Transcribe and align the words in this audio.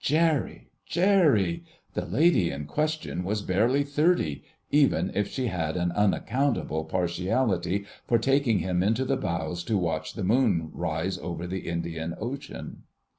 Jerry! 0.03 0.71
Jerry! 0.87 1.63
The 1.93 2.07
lady 2.07 2.49
in 2.49 2.65
question 2.65 3.23
was 3.23 3.43
barely 3.43 3.83
thirty, 3.83 4.43
even 4.71 5.11
if 5.13 5.27
she 5.27 5.45
had 5.45 5.77
an 5.77 5.91
unaccountable 5.91 6.85
partiality 6.85 7.85
for 8.07 8.17
taking 8.17 8.57
him 8.57 8.81
into 8.81 9.05
the 9.05 9.15
bows 9.15 9.63
to 9.65 9.77
watch 9.77 10.15
the 10.15 10.23
moon 10.23 10.71
rise 10.73 11.19
over 11.19 11.45
the 11.45 11.67
Indian 11.69 12.15
Ocean. 12.19 12.81